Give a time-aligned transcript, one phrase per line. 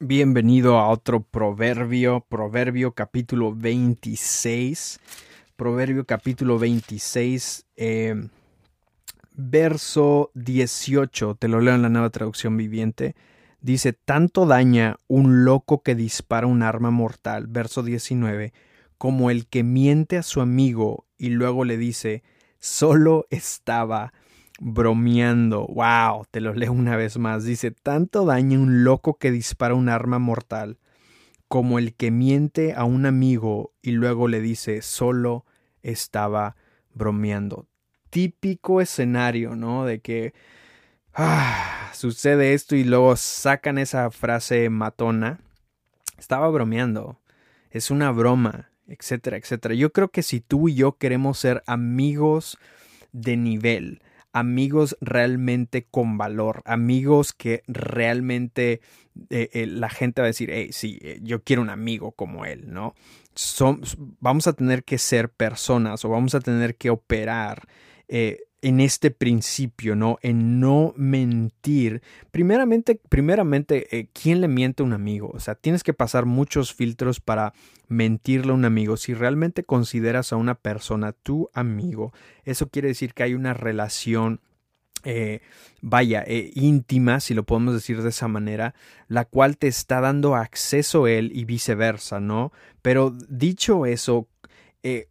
[0.00, 5.00] Bienvenido a otro proverbio, proverbio capítulo 26,
[5.56, 8.28] proverbio capítulo 26, eh,
[9.32, 13.16] verso 18, te lo leo en la nueva traducción viviente,
[13.60, 18.52] dice, tanto daña un loco que dispara un arma mortal, verso 19,
[18.98, 22.22] como el que miente a su amigo y luego le dice,
[22.60, 24.12] solo estaba
[24.58, 25.66] bromeando.
[25.66, 27.44] Wow, te lo leo una vez más.
[27.44, 30.78] Dice, tanto daña un loco que dispara un arma mortal
[31.48, 35.46] como el que miente a un amigo y luego le dice, solo
[35.82, 36.56] estaba
[36.94, 37.66] bromeando.
[38.10, 39.84] Típico escenario, ¿no?
[39.86, 40.34] De que
[41.14, 45.40] ah, sucede esto y luego sacan esa frase matona.
[46.18, 47.18] Estaba bromeando.
[47.70, 49.74] Es una broma, etcétera, etcétera.
[49.74, 52.58] Yo creo que si tú y yo queremos ser amigos
[53.12, 58.80] de nivel, amigos realmente con valor, amigos que realmente
[59.30, 62.44] eh, eh, la gente va a decir, hey, sí, eh, yo quiero un amigo como
[62.44, 62.94] él, ¿no?
[64.18, 67.68] vamos a tener que ser personas o vamos a tener que operar
[68.60, 70.18] en este principio, ¿no?
[70.22, 72.02] En no mentir.
[72.30, 75.30] Primeramente, primeramente, eh, ¿quién le miente a un amigo?
[75.32, 77.52] O sea, tienes que pasar muchos filtros para
[77.88, 78.96] mentirle a un amigo.
[78.96, 82.12] Si realmente consideras a una persona tu amigo,
[82.44, 84.40] eso quiere decir que hay una relación
[85.04, 85.40] eh,
[85.80, 88.74] vaya, eh, íntima, si lo podemos decir de esa manera,
[89.06, 92.52] la cual te está dando acceso a él y viceversa, ¿no?
[92.82, 94.28] Pero dicho eso,
[94.82, 95.08] eh,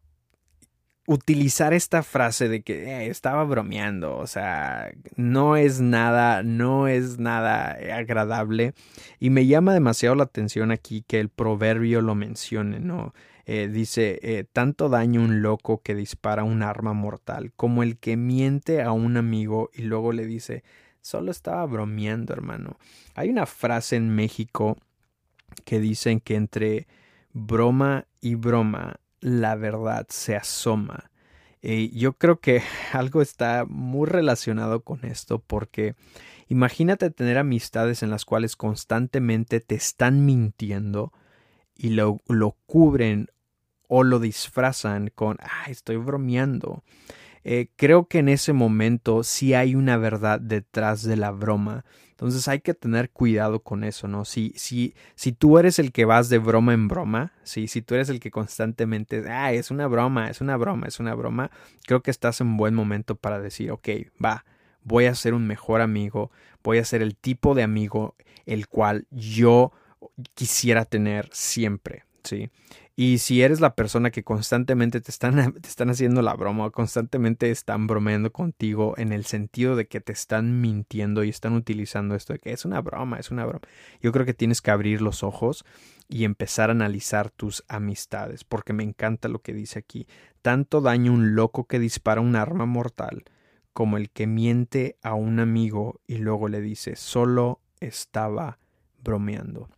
[1.07, 7.17] utilizar esta frase de que eh, estaba bromeando, o sea, no es nada, no es
[7.17, 8.73] nada agradable
[9.17, 13.13] y me llama demasiado la atención aquí que el proverbio lo mencione, ¿no?
[13.45, 18.17] Eh, dice, eh, tanto daño un loco que dispara un arma mortal como el que
[18.17, 20.65] miente a un amigo y luego le dice,
[20.99, 22.77] solo estaba bromeando, hermano.
[23.15, 24.77] Hay una frase en México
[25.63, 26.85] que dicen que entre
[27.31, 31.11] broma y broma la verdad se asoma.
[31.61, 32.61] Y yo creo que
[32.93, 35.95] algo está muy relacionado con esto porque
[36.47, 41.11] imagínate tener amistades en las cuales constantemente te están mintiendo
[41.75, 43.27] y lo, lo cubren
[43.87, 46.83] o lo disfrazan con, ah, estoy bromeando.
[47.43, 51.85] Eh, creo que en ese momento sí hay una verdad detrás de la broma.
[52.17, 54.25] Entonces hay que tener cuidado con eso, ¿no?
[54.25, 58.09] Si, si, si tú eres el que vas de broma en broma, si tú eres
[58.09, 61.51] el que constantemente, ah, es una broma, es una broma, es una broma,
[61.85, 63.87] creo que estás en buen momento para decir, ok,
[64.23, 64.45] va,
[64.81, 66.31] voy a ser un mejor amigo,
[66.63, 68.15] voy a ser el tipo de amigo
[68.47, 69.71] el cual yo
[70.33, 72.49] quisiera tener siempre, ¿sí?
[72.95, 77.51] Y si eres la persona que constantemente te están, te están haciendo la broma, constantemente
[77.51, 82.33] están bromeando contigo en el sentido de que te están mintiendo y están utilizando esto
[82.33, 83.67] de que es una broma, es una broma.
[84.01, 85.63] Yo creo que tienes que abrir los ojos
[86.09, 90.07] y empezar a analizar tus amistades, porque me encanta lo que dice aquí.
[90.41, 93.25] Tanto daño un loco que dispara un arma mortal
[93.73, 98.57] como el que miente a un amigo y luego le dice solo estaba
[99.03, 99.69] bromeando.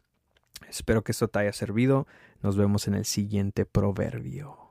[0.70, 2.08] Espero que esto te haya servido.
[2.42, 4.69] Nos vemos en el siguiente proverbio.